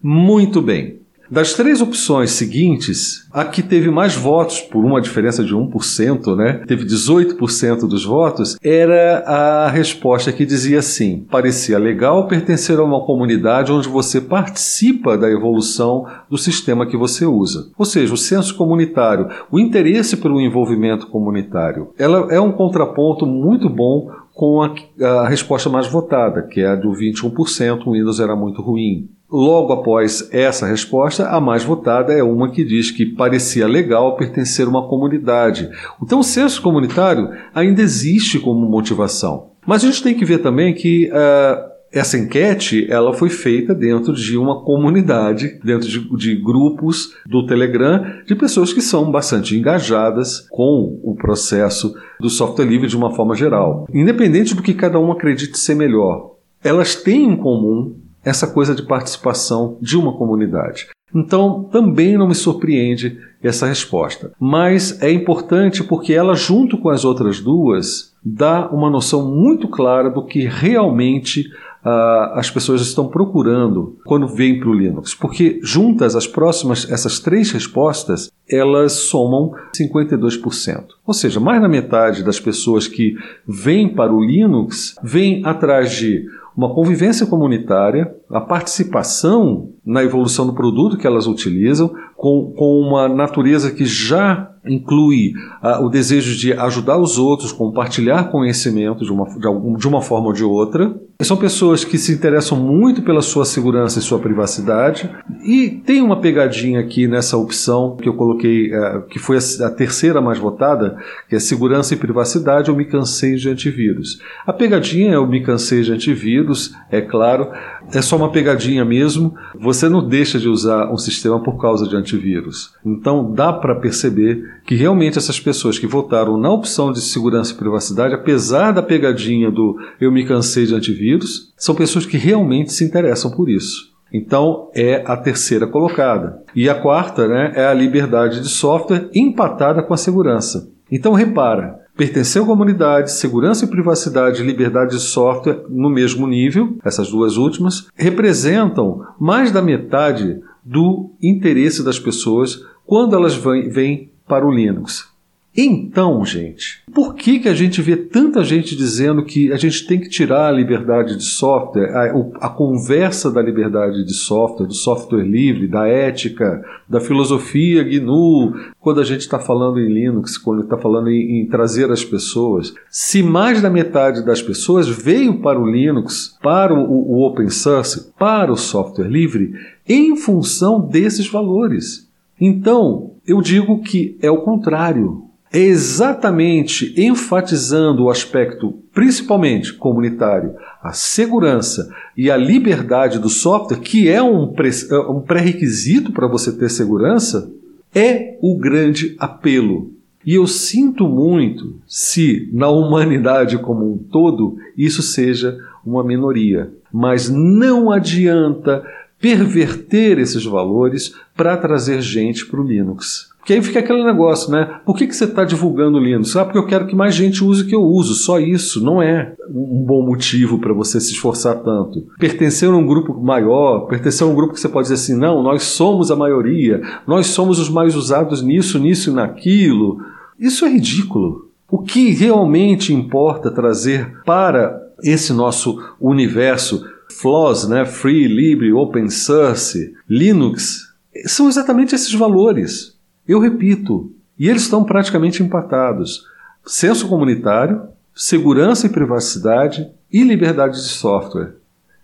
Muito 0.02 0.60
bem. 0.60 1.01
Das 1.32 1.54
três 1.54 1.80
opções 1.80 2.32
seguintes, 2.32 3.26
a 3.32 3.42
que 3.42 3.62
teve 3.62 3.90
mais 3.90 4.14
votos, 4.14 4.60
por 4.60 4.84
uma 4.84 5.00
diferença 5.00 5.42
de 5.42 5.54
1%, 5.54 6.36
né? 6.36 6.62
Teve 6.68 6.84
18% 6.84 7.88
dos 7.88 8.04
votos, 8.04 8.58
era 8.62 9.20
a 9.20 9.70
resposta 9.70 10.30
que 10.30 10.44
dizia 10.44 10.80
assim: 10.80 11.26
parecia 11.30 11.78
legal 11.78 12.28
pertencer 12.28 12.78
a 12.78 12.84
uma 12.84 13.00
comunidade 13.06 13.72
onde 13.72 13.88
você 13.88 14.20
participa 14.20 15.16
da 15.16 15.30
evolução 15.30 16.04
do 16.28 16.36
sistema 16.36 16.84
que 16.84 16.98
você 16.98 17.24
usa. 17.24 17.70
Ou 17.78 17.86
seja, 17.86 18.12
o 18.12 18.18
senso 18.18 18.54
comunitário, 18.54 19.30
o 19.50 19.58
interesse 19.58 20.18
pelo 20.18 20.38
envolvimento 20.38 21.06
comunitário. 21.06 21.94
Ela 21.98 22.26
é 22.30 22.38
um 22.38 22.52
contraponto 22.52 23.24
muito 23.24 23.70
bom 23.70 24.10
com 24.34 24.62
a, 24.62 24.74
a 25.00 25.28
resposta 25.28 25.70
mais 25.70 25.86
votada, 25.86 26.42
que 26.42 26.60
é 26.60 26.66
a 26.66 26.76
do 26.76 26.90
21%, 26.90 27.86
o 27.86 27.92
Windows 27.92 28.20
era 28.20 28.36
muito 28.36 28.60
ruim. 28.60 29.08
Logo 29.32 29.72
após 29.72 30.28
essa 30.30 30.66
resposta, 30.66 31.26
a 31.26 31.40
mais 31.40 31.64
votada 31.64 32.12
é 32.12 32.22
uma 32.22 32.50
que 32.50 32.62
diz 32.62 32.90
que 32.90 33.06
parecia 33.06 33.66
legal 33.66 34.14
pertencer 34.14 34.66
a 34.66 34.68
uma 34.68 34.86
comunidade. 34.86 35.70
Então, 36.02 36.20
o 36.20 36.24
senso 36.24 36.60
comunitário 36.60 37.30
ainda 37.54 37.80
existe 37.80 38.38
como 38.38 38.68
motivação. 38.68 39.52
Mas 39.66 39.82
a 39.82 39.86
gente 39.86 40.02
tem 40.02 40.14
que 40.14 40.26
ver 40.26 40.38
também 40.38 40.74
que 40.74 41.08
uh, 41.08 41.72
essa 41.90 42.18
enquete 42.18 42.86
ela 42.90 43.14
foi 43.14 43.30
feita 43.30 43.74
dentro 43.74 44.12
de 44.12 44.36
uma 44.36 44.62
comunidade, 44.64 45.58
dentro 45.64 45.88
de, 45.88 46.16
de, 46.16 46.36
grupos 46.36 47.14
do 47.24 47.46
Telegram, 47.46 48.04
de 48.26 48.34
pessoas 48.34 48.70
que 48.70 48.82
são 48.82 49.10
bastante 49.10 49.56
engajadas 49.56 50.46
com 50.50 51.00
o 51.02 51.14
processo 51.14 51.94
do 52.20 52.28
software 52.28 52.66
livre 52.66 52.86
de 52.86 52.96
uma 52.98 53.14
forma 53.14 53.34
geral. 53.34 53.86
Independente 53.94 54.54
do 54.54 54.62
que 54.62 54.74
cada 54.74 54.98
um 54.98 55.10
acredite 55.10 55.56
ser 55.56 55.74
melhor, 55.74 56.32
elas 56.62 56.94
têm 56.94 57.24
em 57.24 57.36
comum 57.36 58.01
essa 58.24 58.46
coisa 58.46 58.74
de 58.74 58.82
participação 58.82 59.76
de 59.80 59.96
uma 59.96 60.16
comunidade. 60.16 60.88
Então, 61.14 61.64
também 61.64 62.16
não 62.16 62.28
me 62.28 62.34
surpreende 62.34 63.18
essa 63.42 63.66
resposta. 63.66 64.32
Mas 64.40 65.02
é 65.02 65.12
importante 65.12 65.84
porque 65.84 66.12
ela, 66.12 66.34
junto 66.34 66.78
com 66.78 66.88
as 66.88 67.04
outras 67.04 67.40
duas, 67.40 68.12
dá 68.24 68.68
uma 68.70 68.88
noção 68.88 69.30
muito 69.30 69.68
clara 69.68 70.08
do 70.08 70.24
que 70.24 70.46
realmente 70.46 71.50
uh, 71.84 72.32
as 72.34 72.50
pessoas 72.50 72.80
estão 72.80 73.08
procurando 73.08 73.98
quando 74.04 74.26
vêm 74.26 74.58
para 74.58 74.70
o 74.70 74.74
Linux. 74.74 75.14
Porque 75.14 75.60
juntas, 75.62 76.16
as 76.16 76.26
próximas, 76.26 76.90
essas 76.90 77.18
três 77.18 77.50
respostas, 77.50 78.30
elas 78.48 78.92
somam 78.92 79.52
52%. 79.76 80.84
Ou 81.06 81.14
seja, 81.14 81.40
mais 81.40 81.60
da 81.60 81.68
metade 81.68 82.22
das 82.22 82.40
pessoas 82.40 82.86
que 82.86 83.16
vêm 83.46 83.88
para 83.88 84.12
o 84.12 84.24
Linux 84.24 84.94
vêm 85.02 85.44
atrás 85.44 85.92
de 85.92 86.24
uma 86.56 86.74
convivência 86.74 87.26
comunitária, 87.26 88.14
a 88.30 88.40
participação 88.40 89.70
na 89.84 90.02
evolução 90.02 90.46
do 90.46 90.52
produto 90.52 90.96
que 90.96 91.06
elas 91.06 91.26
utilizam, 91.26 91.90
com, 92.16 92.52
com 92.56 92.80
uma 92.80 93.08
natureza 93.08 93.70
que 93.70 93.84
já 93.84 94.52
inclui 94.64 95.32
uh, 95.62 95.84
o 95.84 95.88
desejo 95.88 96.36
de 96.36 96.52
ajudar 96.52 96.98
os 96.98 97.18
outros, 97.18 97.52
compartilhar 97.52 98.30
conhecimento 98.30 99.04
de 99.04 99.12
uma, 99.12 99.24
de, 99.38 99.46
algum, 99.46 99.76
de 99.76 99.88
uma 99.88 100.00
forma 100.00 100.28
ou 100.28 100.32
de 100.32 100.44
outra. 100.44 100.94
São 101.22 101.36
pessoas 101.36 101.84
que 101.84 101.98
se 101.98 102.12
interessam 102.12 102.58
muito 102.58 103.02
pela 103.02 103.22
sua 103.22 103.44
segurança 103.44 103.98
e 103.98 104.02
sua 104.02 104.18
privacidade. 104.18 105.10
E 105.44 105.70
tem 105.84 106.02
uma 106.02 106.20
pegadinha 106.20 106.80
aqui 106.80 107.06
nessa 107.06 107.36
opção 107.36 107.96
que 107.96 108.08
eu 108.08 108.14
coloquei, 108.14 108.72
uh, 108.74 109.02
que 109.08 109.18
foi 109.18 109.36
a, 109.36 109.66
a, 109.66 109.70
terceira 109.70 110.20
mais 110.20 110.38
votada, 110.38 110.96
que 111.28 111.34
é 111.34 111.38
segurança 111.40 111.94
e 111.94 111.96
privacidade. 111.96 112.68
Eu 112.68 112.76
me 112.76 112.84
cansei 112.84 113.34
de 113.34 113.48
antivírus. 113.48 114.20
A 114.46 114.52
pegadinha 114.52 115.12
é 115.12 115.14
eu 115.16 115.26
me 115.26 115.42
cansei 115.42 115.82
de 115.82 115.92
antivírus, 115.92 116.74
é 116.90 117.00
claro, 117.00 117.48
é 117.92 118.02
só 118.02 118.16
uma 118.16 118.30
pegadinha 118.30 118.84
mesmo. 118.84 119.34
Você 119.58 119.88
não 119.88 120.06
deixa 120.06 120.38
de 120.38 120.48
usar 120.48 120.90
um 120.92 120.96
sistema 120.96 121.42
por 121.42 121.60
causa 121.60 121.88
de 121.88 121.96
antivírus. 121.96 122.72
Então 122.84 123.32
dá 123.32 123.52
para 123.52 123.74
perceber 123.74 124.42
que 124.64 124.74
realmente 124.74 125.18
essas 125.18 125.40
pessoas 125.40 125.78
que 125.78 125.86
votaram 125.86 126.36
na 126.36 126.50
opção 126.50 126.92
de 126.92 127.00
segurança 127.00 127.52
e 127.52 127.56
privacidade, 127.56 128.14
apesar 128.14 128.72
da 128.72 128.82
pegadinha 128.82 129.50
do 129.50 129.76
eu 130.00 130.12
me 130.12 130.24
cansei 130.24 130.66
de 130.66 130.74
antivírus, 130.74 131.11
são 131.56 131.74
pessoas 131.74 132.06
que 132.06 132.16
realmente 132.16 132.72
se 132.72 132.84
interessam 132.84 133.30
por 133.30 133.48
isso. 133.48 133.92
Então 134.12 134.68
é 134.74 135.02
a 135.06 135.16
terceira 135.16 135.66
colocada. 135.66 136.42
E 136.54 136.68
a 136.68 136.74
quarta 136.74 137.26
né, 137.26 137.52
é 137.54 137.66
a 137.66 137.74
liberdade 137.74 138.40
de 138.40 138.48
software 138.48 139.08
empatada 139.14 139.82
com 139.82 139.94
a 139.94 139.96
segurança. 139.96 140.70
Então 140.90 141.14
repara, 141.14 141.80
pertencer 141.96 142.42
à 142.42 142.44
comunidade, 142.44 143.12
segurança 143.12 143.64
e 143.64 143.68
privacidade 143.68 144.42
e 144.42 144.46
liberdade 144.46 144.90
de 144.90 145.00
software 145.00 145.64
no 145.68 145.88
mesmo 145.88 146.26
nível, 146.26 146.76
essas 146.84 147.10
duas 147.10 147.36
últimas, 147.36 147.88
representam 147.94 149.00
mais 149.18 149.50
da 149.50 149.62
metade 149.62 150.40
do 150.62 151.10
interesse 151.22 151.82
das 151.82 151.98
pessoas 151.98 152.62
quando 152.86 153.16
elas 153.16 153.34
vêm 153.34 154.10
para 154.28 154.46
o 154.46 154.52
Linux. 154.52 155.11
Então, 155.54 156.24
gente, 156.24 156.82
por 156.94 157.14
que, 157.14 157.38
que 157.38 157.48
a 157.48 157.54
gente 157.54 157.82
vê 157.82 157.94
tanta 157.94 158.42
gente 158.42 158.74
dizendo 158.74 159.22
que 159.22 159.52
a 159.52 159.56
gente 159.58 159.86
tem 159.86 160.00
que 160.00 160.08
tirar 160.08 160.48
a 160.48 160.50
liberdade 160.52 161.14
de 161.14 161.24
software, 161.24 161.90
a, 161.90 162.46
a, 162.46 162.48
conversa 162.48 163.30
da 163.30 163.42
liberdade 163.42 164.02
de 164.02 164.14
software, 164.14 164.66
do 164.66 164.72
software 164.72 165.22
livre, 165.22 165.68
da 165.68 165.86
ética, 165.86 166.64
da 166.88 167.00
filosofia 167.00 167.82
GNU, 167.82 168.54
quando 168.80 169.02
a 169.02 169.04
gente 169.04 169.20
está 169.20 169.38
falando 169.38 169.78
em 169.78 169.92
Linux, 169.92 170.38
quando 170.38 170.62
está 170.62 170.78
falando 170.78 171.10
em, 171.10 171.42
em 171.42 171.46
trazer 171.46 171.90
as 171.90 172.02
pessoas? 172.02 172.72
Se 172.88 173.22
mais 173.22 173.60
da 173.60 173.68
metade 173.68 174.24
das 174.24 174.40
pessoas 174.40 174.88
veio 174.88 175.42
para 175.42 175.60
o 175.60 175.70
Linux, 175.70 176.34
para 176.42 176.72
o, 176.72 176.80
o 176.80 177.26
open 177.26 177.50
source, 177.50 178.10
para 178.18 178.50
o 178.50 178.56
software 178.56 179.08
livre, 179.08 179.52
em 179.86 180.16
função 180.16 180.80
desses 180.80 181.28
valores. 181.28 182.10
Então, 182.40 183.12
eu 183.26 183.42
digo 183.42 183.82
que 183.82 184.16
é 184.22 184.30
o 184.30 184.40
contrário. 184.40 185.30
É 185.52 185.58
exatamente 185.58 186.94
enfatizando 186.96 188.04
o 188.04 188.10
aspecto, 188.10 188.72
principalmente 188.92 189.74
comunitário, 189.74 190.54
a 190.82 190.92
segurança 190.92 191.90
e 192.16 192.30
a 192.30 192.36
liberdade 192.38 193.18
do 193.18 193.28
software, 193.28 193.80
que 193.80 194.08
é 194.08 194.22
um 194.22 194.54
é 194.54 195.26
pré-requisito 195.26 196.10
para 196.10 196.26
você 196.26 196.52
ter 196.52 196.70
segurança, 196.70 197.52
é 197.94 198.38
o 198.40 198.56
grande 198.56 199.14
apelo. 199.18 199.92
E 200.24 200.36
eu 200.36 200.46
sinto 200.46 201.06
muito 201.06 201.76
se, 201.86 202.48
na 202.52 202.68
humanidade 202.68 203.58
como 203.58 203.92
um 203.92 203.98
todo, 203.98 204.56
isso 204.76 205.02
seja 205.02 205.58
uma 205.84 206.02
minoria. 206.02 206.72
Mas 206.92 207.28
não 207.28 207.90
adianta 207.90 208.82
perverter 209.22 210.18
esses 210.18 210.44
valores 210.44 211.14
para 211.36 211.56
trazer 211.56 212.02
gente 212.02 212.44
para 212.44 212.60
o 212.60 212.66
Linux. 212.66 213.30
Porque 213.38 213.54
aí 213.54 213.62
fica 213.62 213.78
aquele 213.78 214.04
negócio, 214.04 214.52
né? 214.52 214.80
Por 214.84 214.96
que, 214.96 215.06
que 215.06 215.16
você 215.16 215.24
está 215.24 215.44
divulgando 215.44 215.98
o 215.98 216.00
Linux? 216.00 216.36
Ah, 216.36 216.44
porque 216.44 216.58
eu 216.58 216.66
quero 216.66 216.86
que 216.86 216.94
mais 216.94 217.14
gente 217.14 217.42
use 217.42 217.62
o 217.62 217.66
que 217.66 217.74
eu 217.74 217.82
uso. 217.82 218.14
Só 218.14 218.38
isso. 218.38 218.84
Não 218.84 219.02
é 219.02 219.34
um 219.48 219.82
bom 219.84 220.04
motivo 220.04 220.58
para 220.58 220.72
você 220.72 221.00
se 221.00 221.12
esforçar 221.12 221.56
tanto. 221.56 222.06
Pertencer 222.20 222.68
a 222.68 222.76
um 222.76 222.86
grupo 222.86 223.20
maior, 223.20 223.86
pertencer 223.86 224.24
a 224.24 224.30
um 224.30 224.34
grupo 224.34 224.54
que 224.54 224.60
você 224.60 224.68
pode 224.68 224.88
dizer 224.88 224.94
assim, 224.94 225.18
não, 225.18 225.42
nós 225.42 225.64
somos 225.64 226.12
a 226.12 226.16
maioria, 226.16 226.80
nós 227.04 227.28
somos 227.28 227.58
os 227.58 227.68
mais 227.68 227.96
usados 227.96 228.42
nisso, 228.42 228.78
nisso 228.78 229.10
e 229.10 229.12
naquilo. 229.12 229.98
Isso 230.38 230.64
é 230.64 230.68
ridículo. 230.68 231.48
O 231.68 231.78
que 231.78 232.10
realmente 232.10 232.92
importa 232.92 233.50
trazer 233.50 234.20
para 234.24 234.80
esse 235.02 235.32
nosso 235.32 235.82
universo 236.00 236.84
FLOSS, 237.20 237.68
né, 237.68 237.84
Free, 237.84 238.26
Libre, 238.26 238.72
Open 238.72 239.08
Source, 239.08 239.94
Linux, 240.08 240.92
são 241.26 241.48
exatamente 241.48 241.94
esses 241.94 242.12
valores. 242.12 242.96
Eu 243.26 243.38
repito, 243.38 244.10
e 244.38 244.48
eles 244.48 244.62
estão 244.62 244.84
praticamente 244.84 245.42
empatados. 245.42 246.24
Senso 246.64 247.08
comunitário, 247.08 247.82
segurança 248.14 248.86
e 248.86 248.90
privacidade 248.90 249.88
e 250.12 250.22
liberdade 250.22 250.76
de 250.76 250.88
software, 250.88 251.54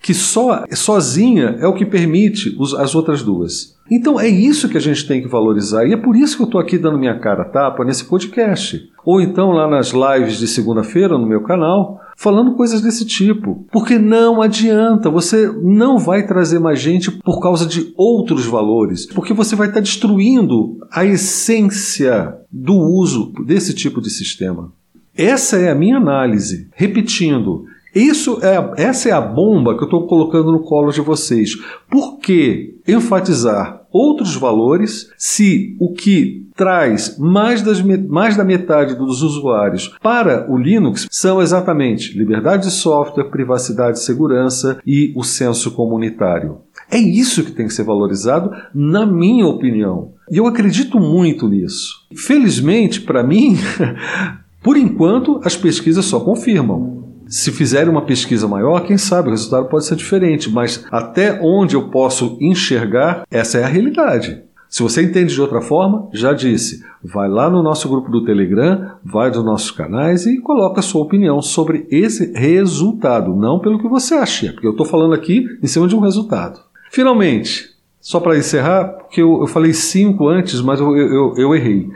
que 0.00 0.14
só 0.14 0.64
sozinha 0.72 1.56
é 1.60 1.66
o 1.66 1.74
que 1.74 1.84
permite 1.84 2.54
os, 2.58 2.74
as 2.74 2.94
outras 2.94 3.22
duas. 3.22 3.76
Então 3.90 4.20
é 4.20 4.28
isso 4.28 4.68
que 4.68 4.76
a 4.76 4.80
gente 4.80 5.06
tem 5.06 5.22
que 5.22 5.28
valorizar 5.28 5.86
e 5.86 5.92
é 5.92 5.96
por 5.96 6.14
isso 6.14 6.36
que 6.36 6.42
eu 6.42 6.46
estou 6.46 6.60
aqui 6.60 6.76
dando 6.78 6.98
minha 6.98 7.18
cara 7.18 7.44
tapa 7.44 7.84
nesse 7.84 8.04
podcast. 8.04 8.90
Ou 9.04 9.20
então 9.20 9.50
lá 9.50 9.68
nas 9.68 9.92
lives 9.92 10.38
de 10.38 10.46
segunda-feira 10.46 11.16
no 11.16 11.26
meu 11.26 11.42
canal, 11.42 12.00
falando 12.18 12.56
coisas 12.56 12.82
desse 12.82 13.06
tipo. 13.06 13.64
Porque 13.70 13.96
não 13.96 14.42
adianta, 14.42 15.08
você 15.08 15.46
não 15.62 15.98
vai 15.98 16.26
trazer 16.26 16.58
mais 16.58 16.80
gente 16.80 17.12
por 17.12 17.40
causa 17.40 17.64
de 17.64 17.92
outros 17.96 18.44
valores, 18.44 19.06
porque 19.06 19.32
você 19.32 19.54
vai 19.54 19.68
estar 19.68 19.80
destruindo 19.80 20.76
a 20.90 21.04
essência 21.04 22.34
do 22.50 22.74
uso 22.74 23.32
desse 23.46 23.72
tipo 23.72 24.00
de 24.00 24.10
sistema. 24.10 24.72
Essa 25.16 25.58
é 25.58 25.70
a 25.70 25.74
minha 25.74 25.96
análise. 25.96 26.68
Repetindo, 26.74 27.64
isso 27.94 28.38
é, 28.42 28.82
essa 28.82 29.08
é 29.08 29.12
a 29.12 29.20
bomba 29.20 29.76
que 29.76 29.82
eu 29.82 29.86
estou 29.86 30.06
colocando 30.06 30.52
no 30.52 30.60
colo 30.60 30.90
de 30.92 31.00
vocês. 31.00 31.56
Por 31.90 32.18
que 32.18 32.76
enfatizar 32.86 33.82
outros 33.90 34.36
valores 34.36 35.10
se 35.16 35.76
o 35.80 35.92
que 35.92 36.46
traz 36.54 37.16
mais, 37.18 37.62
das, 37.62 37.80
mais 37.80 38.36
da 38.36 38.44
metade 38.44 38.96
dos 38.96 39.22
usuários 39.22 39.96
para 40.02 40.50
o 40.50 40.58
Linux 40.58 41.06
são 41.10 41.40
exatamente 41.40 42.18
liberdade 42.18 42.64
de 42.64 42.72
software, 42.72 43.30
privacidade 43.30 43.98
e 43.98 44.02
segurança 44.02 44.80
e 44.84 45.12
o 45.16 45.22
senso 45.22 45.70
comunitário? 45.70 46.58
É 46.90 46.98
isso 46.98 47.44
que 47.44 47.52
tem 47.52 47.66
que 47.66 47.74
ser 47.74 47.84
valorizado, 47.84 48.50
na 48.74 49.06
minha 49.06 49.46
opinião. 49.46 50.12
E 50.30 50.36
eu 50.36 50.46
acredito 50.46 50.98
muito 50.98 51.46
nisso. 51.46 52.06
Felizmente, 52.14 53.00
para 53.02 53.22
mim, 53.22 53.56
por 54.62 54.76
enquanto, 54.76 55.40
as 55.44 55.56
pesquisas 55.56 56.04
só 56.06 56.18
confirmam. 56.20 57.07
Se 57.28 57.52
fizerem 57.52 57.90
uma 57.90 58.02
pesquisa 58.02 58.48
maior, 58.48 58.80
quem 58.80 58.96
sabe 58.96 59.28
o 59.28 59.30
resultado 59.30 59.68
pode 59.68 59.84
ser 59.84 59.96
diferente, 59.96 60.50
mas 60.50 60.86
até 60.90 61.38
onde 61.42 61.76
eu 61.76 61.90
posso 61.90 62.38
enxergar, 62.40 63.26
essa 63.30 63.58
é 63.58 63.64
a 63.64 63.68
realidade. 63.68 64.42
Se 64.68 64.82
você 64.82 65.02
entende 65.02 65.34
de 65.34 65.40
outra 65.40 65.62
forma, 65.62 66.08
já 66.12 66.32
disse, 66.32 66.84
vai 67.02 67.28
lá 67.28 67.48
no 67.48 67.62
nosso 67.62 67.88
grupo 67.88 68.10
do 68.10 68.24
Telegram, 68.24 68.92
vai 69.02 69.30
nos 69.30 69.44
nossos 69.44 69.70
canais 69.70 70.26
e 70.26 70.40
coloca 70.40 70.80
a 70.80 70.82
sua 70.82 71.02
opinião 71.02 71.40
sobre 71.40 71.86
esse 71.90 72.32
resultado, 72.32 73.34
não 73.34 73.58
pelo 73.58 73.78
que 73.78 73.88
você 73.88 74.14
acha, 74.14 74.52
porque 74.52 74.66
eu 74.66 74.72
estou 74.72 74.84
falando 74.84 75.14
aqui 75.14 75.46
em 75.62 75.66
cima 75.66 75.88
de 75.88 75.96
um 75.96 76.00
resultado. 76.00 76.60
Finalmente, 76.90 77.70
só 78.00 78.20
para 78.20 78.36
encerrar, 78.36 78.84
porque 78.84 79.22
eu, 79.22 79.40
eu, 79.40 79.46
falei 79.46 79.72
cinco 79.72 80.28
antes, 80.28 80.60
mas 80.60 80.80
eu, 80.80 80.96
eu, 80.96 81.34
eu 81.36 81.54
errei. 81.54 81.88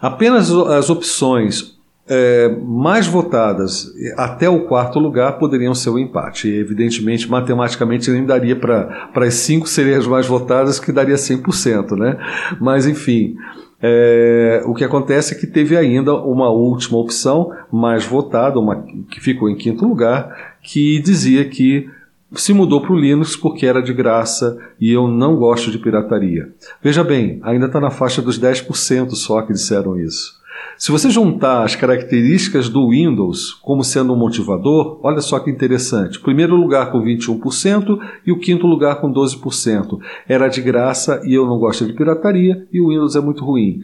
Apenas 0.00 0.50
as 0.50 0.90
opções 0.90 1.75
é, 2.08 2.48
mais 2.62 3.06
votadas 3.06 3.92
até 4.16 4.48
o 4.48 4.66
quarto 4.66 4.98
lugar 4.98 5.38
poderiam 5.38 5.74
ser 5.74 5.90
o 5.90 5.98
empate. 5.98 6.48
E, 6.48 6.58
evidentemente, 6.58 7.28
matematicamente, 7.28 8.10
nem 8.10 8.24
daria 8.24 8.56
para 8.56 9.10
as 9.16 9.34
cinco 9.34 9.68
serem 9.68 9.94
as 9.94 10.06
mais 10.06 10.26
votadas, 10.26 10.78
que 10.78 10.92
daria 10.92 11.16
100%, 11.16 11.96
né? 11.96 12.16
Mas, 12.60 12.86
enfim, 12.86 13.36
é, 13.82 14.62
o 14.64 14.74
que 14.74 14.84
acontece 14.84 15.34
é 15.34 15.38
que 15.38 15.46
teve 15.46 15.76
ainda 15.76 16.14
uma 16.14 16.48
última 16.48 16.98
opção 16.98 17.52
mais 17.70 18.04
votada, 18.04 18.58
uma 18.58 18.84
que 19.10 19.20
ficou 19.20 19.50
em 19.50 19.56
quinto 19.56 19.86
lugar, 19.86 20.56
que 20.62 21.00
dizia 21.00 21.44
que 21.44 21.88
se 22.34 22.52
mudou 22.52 22.80
para 22.80 22.92
o 22.92 22.98
Linux 22.98 23.36
porque 23.36 23.66
era 23.66 23.82
de 23.82 23.92
graça 23.92 24.58
e 24.80 24.92
eu 24.92 25.06
não 25.08 25.36
gosto 25.36 25.70
de 25.70 25.78
pirataria. 25.78 26.52
Veja 26.82 27.04
bem, 27.04 27.38
ainda 27.42 27.66
está 27.66 27.80
na 27.80 27.90
faixa 27.90 28.20
dos 28.20 28.38
10% 28.40 29.10
só 29.10 29.42
que 29.42 29.52
disseram 29.52 29.98
isso. 29.98 30.34
Se 30.78 30.92
você 30.92 31.08
juntar 31.08 31.64
as 31.64 31.74
características 31.74 32.68
do 32.68 32.90
Windows 32.90 33.54
como 33.62 33.82
sendo 33.82 34.12
um 34.12 34.16
motivador, 34.16 35.00
olha 35.02 35.20
só 35.20 35.38
que 35.38 35.50
interessante. 35.50 36.20
Primeiro 36.20 36.54
lugar 36.54 36.92
com 36.92 37.02
21% 37.02 37.98
e 38.26 38.32
o 38.32 38.38
quinto 38.38 38.66
lugar 38.66 39.00
com 39.00 39.12
12%. 39.12 39.98
Era 40.28 40.48
de 40.48 40.60
graça 40.60 41.22
e 41.24 41.34
eu 41.34 41.46
não 41.46 41.58
gosto 41.58 41.86
de 41.86 41.94
pirataria 41.94 42.66
e 42.72 42.80
o 42.80 42.88
Windows 42.88 43.16
é 43.16 43.20
muito 43.20 43.44
ruim. 43.44 43.80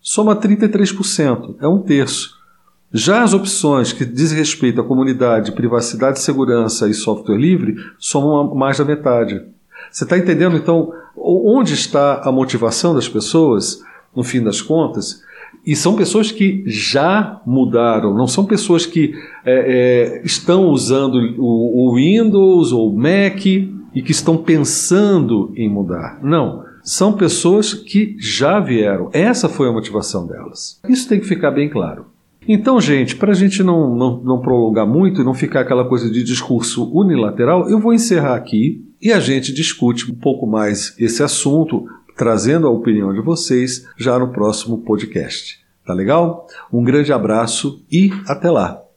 Soma 0.00 0.36
33%, 0.36 1.56
é 1.60 1.66
um 1.66 1.82
terço. 1.82 2.38
Já 2.92 3.22
as 3.22 3.34
opções 3.34 3.92
que 3.92 4.04
dizem 4.04 4.38
respeito 4.38 4.80
à 4.80 4.84
comunidade, 4.84 5.52
privacidade, 5.52 6.20
segurança 6.20 6.88
e 6.88 6.94
software 6.94 7.36
livre 7.36 7.76
somam 7.98 8.54
mais 8.54 8.78
da 8.78 8.84
metade. 8.84 9.42
Você 9.90 10.04
está 10.04 10.16
entendendo 10.16 10.56
então 10.56 10.92
onde 11.16 11.74
está 11.74 12.22
a 12.22 12.32
motivação 12.32 12.94
das 12.94 13.08
pessoas, 13.08 13.82
no 14.14 14.22
fim 14.22 14.42
das 14.42 14.62
contas? 14.62 15.22
E 15.64 15.76
são 15.76 15.96
pessoas 15.96 16.32
que 16.32 16.62
já 16.66 17.42
mudaram, 17.46 18.14
não 18.14 18.26
são 18.26 18.44
pessoas 18.44 18.86
que 18.86 19.12
é, 19.44 20.16
é, 20.16 20.22
estão 20.24 20.68
usando 20.68 21.16
o, 21.38 21.90
o 21.90 21.94
Windows 21.96 22.72
ou 22.72 22.90
o 22.90 22.96
Mac 22.96 23.44
e 23.46 24.02
que 24.02 24.12
estão 24.12 24.36
pensando 24.36 25.52
em 25.56 25.68
mudar. 25.68 26.20
Não. 26.22 26.64
São 26.82 27.12
pessoas 27.12 27.74
que 27.74 28.16
já 28.18 28.60
vieram. 28.60 29.10
Essa 29.12 29.48
foi 29.48 29.68
a 29.68 29.72
motivação 29.72 30.26
delas. 30.26 30.80
Isso 30.88 31.08
tem 31.08 31.20
que 31.20 31.26
ficar 31.26 31.50
bem 31.50 31.68
claro. 31.68 32.06
Então, 32.48 32.80
gente, 32.80 33.14
para 33.14 33.32
a 33.32 33.34
gente 33.34 33.62
não, 33.62 33.94
não, 33.94 34.22
não 34.22 34.40
prolongar 34.40 34.86
muito 34.86 35.20
e 35.20 35.24
não 35.24 35.34
ficar 35.34 35.60
aquela 35.60 35.84
coisa 35.84 36.10
de 36.10 36.24
discurso 36.24 36.90
unilateral, 36.90 37.68
eu 37.68 37.78
vou 37.78 37.92
encerrar 37.92 38.36
aqui 38.36 38.82
e 39.02 39.12
a 39.12 39.20
gente 39.20 39.52
discute 39.52 40.10
um 40.10 40.14
pouco 40.14 40.46
mais 40.46 40.94
esse 40.98 41.22
assunto 41.22 41.84
trazendo 42.18 42.66
a 42.66 42.70
opinião 42.70 43.14
de 43.14 43.20
vocês 43.20 43.86
já 43.96 44.18
no 44.18 44.32
próximo 44.32 44.78
podcast. 44.78 45.64
Tá 45.86 45.94
legal? 45.94 46.46
Um 46.70 46.82
grande 46.82 47.12
abraço 47.12 47.82
e 47.90 48.10
até 48.26 48.50
lá! 48.50 48.87